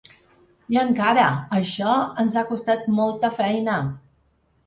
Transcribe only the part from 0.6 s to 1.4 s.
I encara: